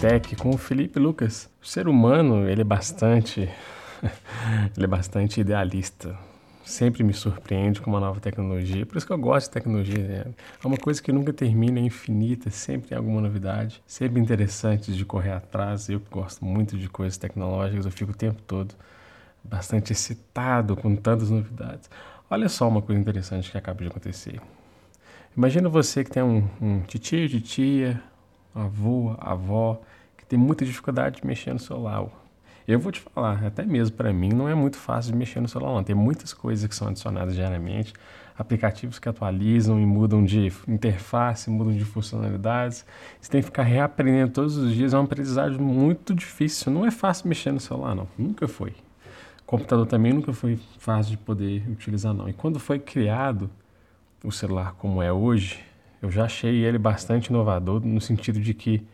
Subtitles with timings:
[0.00, 1.48] Tech com o Felipe Lucas.
[1.62, 3.40] O ser humano, ele é bastante
[4.76, 6.16] ele é bastante idealista.
[6.64, 8.84] Sempre me surpreende com uma nova tecnologia.
[8.84, 9.98] Por isso que eu gosto de tecnologia.
[9.98, 10.24] Né?
[10.62, 15.04] É uma coisa que nunca termina, é infinita, sempre tem alguma novidade, sempre interessante de
[15.04, 15.88] correr atrás.
[15.88, 18.74] Eu gosto muito de coisas tecnológicas, eu fico o tempo todo
[19.42, 21.88] bastante excitado com tantas novidades.
[22.28, 24.40] Olha só uma coisa interessante que acaba de acontecer.
[25.36, 28.02] Imagina você que tem um, um titio, titia,
[28.56, 29.80] avô, avó,
[30.16, 32.06] que tem muita dificuldade de mexer no celular.
[32.66, 35.48] Eu vou te falar, até mesmo para mim não é muito fácil de mexer no
[35.48, 35.74] celular.
[35.74, 35.84] Não.
[35.84, 37.92] Tem muitas coisas que são adicionadas diariamente,
[38.36, 42.84] aplicativos que atualizam e mudam de interface, mudam de funcionalidades.
[43.20, 44.92] Você tem que ficar reaprendendo todos os dias.
[44.92, 46.72] É uma aprendizagem muito difícil.
[46.72, 48.08] Não é fácil mexer no celular, não.
[48.18, 48.74] Nunca foi.
[49.46, 52.28] computador também nunca foi fácil de poder utilizar, não.
[52.28, 53.48] E quando foi criado
[54.24, 55.60] o celular como é hoje,
[56.02, 58.86] eu já achei ele bastante inovador no sentido de que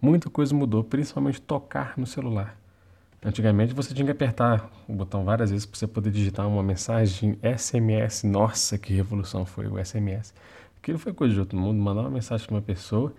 [0.00, 2.56] muita coisa mudou, principalmente tocar no celular.
[3.22, 7.38] Antigamente você tinha que apertar o botão várias vezes para você poder digitar uma mensagem
[7.42, 8.24] SMS.
[8.24, 10.32] Nossa, que revolução foi o SMS.
[10.78, 11.78] Aquilo foi coisa de outro mundo.
[11.78, 13.12] Mandar uma mensagem para uma pessoa,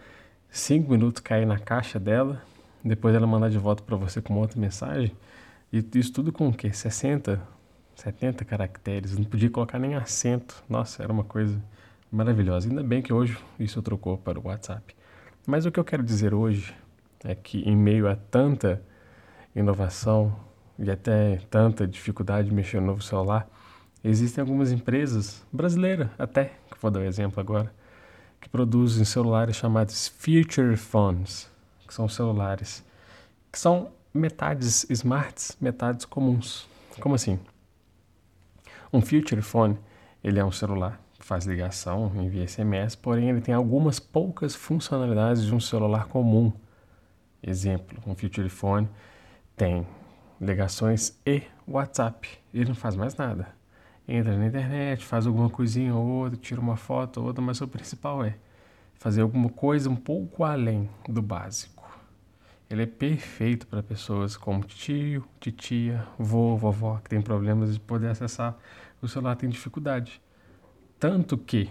[0.49, 2.41] cinco minutos cair na caixa dela,
[2.83, 5.15] depois ela mandar de volta para você com outra mensagem.
[5.71, 6.73] E isso tudo com o quê?
[6.73, 7.39] 60,
[7.95, 10.63] 70 caracteres, não podia colocar nem acento.
[10.67, 11.61] Nossa, era uma coisa
[12.11, 12.67] maravilhosa.
[12.67, 14.95] Ainda bem que hoje isso trocou para o WhatsApp.
[15.47, 16.75] Mas o que eu quero dizer hoje
[17.23, 18.83] é que, em meio a tanta
[19.55, 20.35] inovação
[20.77, 23.47] e até tanta dificuldade de mexer no novo celular,
[24.03, 27.73] existem algumas empresas brasileiras, até, que vou dar um exemplo agora,
[28.39, 31.49] que produzem celulares chamados Future Phones,
[31.87, 32.83] que são celulares
[33.51, 36.67] que são metades smarts, metades comuns.
[36.99, 37.39] Como assim?
[38.93, 39.77] Um Future Phone,
[40.23, 40.99] ele é um celular,
[41.31, 46.51] faz ligação, envia SMS, porém ele tem algumas poucas funcionalidades de um celular comum.
[47.41, 48.85] Exemplo, um Future Phone
[49.55, 49.87] tem
[50.41, 52.27] ligações e WhatsApp.
[52.53, 53.47] Ele não faz mais nada.
[54.05, 57.67] Entra na internet, faz alguma coisinha ou outra, tira uma foto ou outra, mas o
[57.67, 58.35] principal é
[58.95, 61.97] fazer alguma coisa um pouco além do básico.
[62.69, 68.09] Ele é perfeito para pessoas como tio, titia, vô, vovó, que tem problemas de poder
[68.09, 68.57] acessar
[69.01, 70.21] o celular, tem dificuldade.
[71.01, 71.67] Tanto que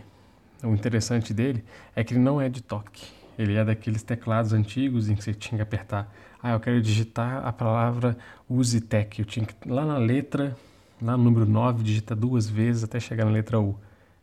[0.60, 1.62] o interessante dele
[1.94, 3.06] é que ele não é de toque.
[3.38, 6.12] Ele é daqueles teclados antigos em que você tinha que apertar.
[6.42, 8.18] Ah, eu quero digitar a palavra
[8.48, 9.20] Usitec.
[9.20, 10.56] Eu tinha que, lá na letra,
[11.00, 13.78] lá no número 9, digitar duas vezes até chegar na letra U.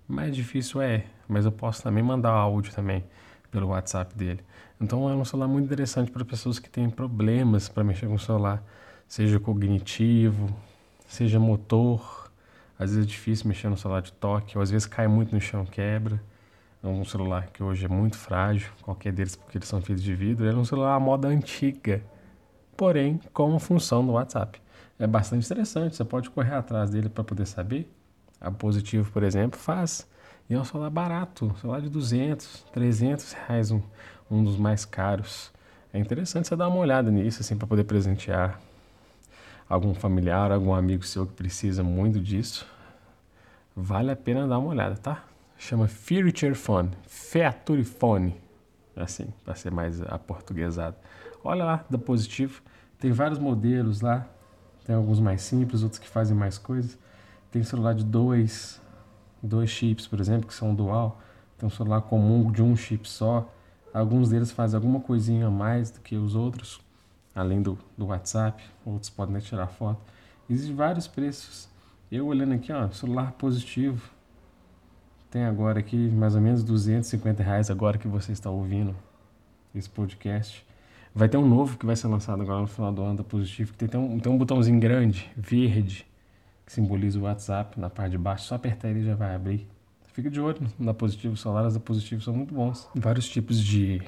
[0.06, 3.02] Mais difícil é, mas eu posso também mandar áudio também
[3.50, 4.42] pelo WhatsApp dele.
[4.82, 8.20] Então é um celular muito interessante para pessoas que têm problemas para mexer com o
[8.20, 8.62] celular,
[9.08, 10.54] seja cognitivo,
[11.08, 12.27] seja motor.
[12.80, 15.42] Às vezes é difícil mexer no celular de toque, ou às vezes cai muito no
[15.42, 16.22] chão, quebra.
[16.84, 20.14] É um celular que hoje é muito frágil, qualquer deles porque eles são feitos de
[20.14, 20.46] vidro.
[20.46, 22.04] Ele é um celular à moda antiga,
[22.76, 24.62] porém com função do WhatsApp.
[25.00, 27.92] É bastante interessante, você pode correr atrás dele para poder saber.
[28.40, 30.08] A Positivo, por exemplo, faz
[30.50, 33.82] e é um celular barato, celular de 200, 300 reais, um,
[34.32, 35.52] um dos mais caros.
[35.92, 38.60] É interessante você dar uma olhada nisso, assim, para poder presentear
[39.70, 42.66] algum familiar, algum amigo seu que precisa muito disso.
[43.76, 45.24] Vale a pena dar uma olhada, tá?
[45.58, 48.36] Chama Future Phone, Feature Phone,
[48.96, 50.96] assim, para ser mais aportuguesado.
[51.44, 52.62] Olha lá, da Positivo,
[53.00, 54.28] tem vários modelos lá,
[54.86, 56.98] tem alguns mais simples, outros que fazem mais coisas.
[57.52, 58.82] Tem celular de dois,
[59.42, 61.22] dois chips, por exemplo, que são dual,
[61.58, 63.52] tem um celular comum de um chip só.
[63.94, 66.80] Alguns deles fazem alguma coisinha a mais do que os outros,
[67.38, 70.02] além do, do WhatsApp, outros podem tirar foto.
[70.50, 71.70] Existem vários preços.
[72.12, 74.10] Eu olhando aqui, ó, celular positivo,
[75.30, 78.96] tem agora aqui mais ou menos 250 reais agora que você está ouvindo
[79.76, 80.66] esse podcast.
[81.14, 83.72] Vai ter um novo que vai ser lançado agora no final do ano da Positivo,
[83.72, 86.08] que tem, tem, um, tem um botãozinho grande, verde,
[86.66, 88.46] que simboliza o WhatsApp na parte de baixo.
[88.46, 89.68] Só apertar ele já vai abrir.
[90.14, 92.88] Fica de olho na Positivo, os salários da Positivo são muito bons.
[92.96, 94.02] Vários tipos de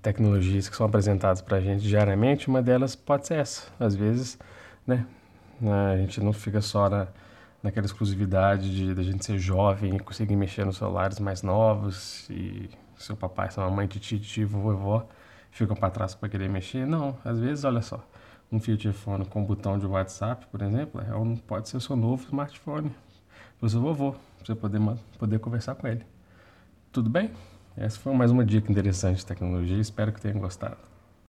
[0.00, 3.68] tecnologias que são apresentadas para a gente diariamente, uma delas pode ser essa.
[3.78, 4.38] Às vezes,
[4.86, 5.06] né,
[5.92, 7.06] a gente não fica só na,
[7.62, 12.70] naquela exclusividade de da gente ser jovem e conseguir mexer nos celulares mais novos e
[12.96, 15.06] seu papai, sua mamãe, tio, tio, vovó
[15.50, 16.86] ficam para trás para querer mexer.
[16.86, 18.04] Não, às vezes, olha só,
[18.50, 21.94] um Future Phone com botão de WhatsApp, por exemplo, é um, pode ser o seu
[21.94, 22.90] novo smartphone
[23.62, 24.80] o seu vovô, para você poder,
[25.18, 26.04] poder conversar com ele.
[26.90, 27.30] Tudo bem?
[27.76, 30.91] Essa foi mais uma dica interessante de tecnologia, espero que tenham gostado.